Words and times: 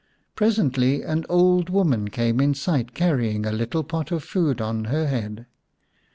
Presently 0.33 1.03
an 1.03 1.25
old 1.29 1.69
woman 1.69 2.07
came 2.07 2.39
in 2.41 2.55
sight 2.55 2.95
carrying 2.95 3.45
a 3.45 3.51
little 3.51 3.83
pot 3.83 4.09
of 4.11 4.23
food 4.23 4.59
on 4.59 4.85
her 4.85 5.05
head. 5.05 5.45